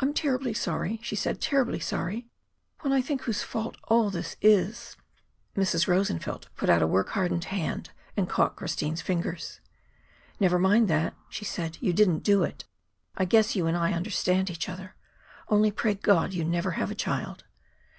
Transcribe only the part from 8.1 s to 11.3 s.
and caught Christine's fingers. "Never mind that,"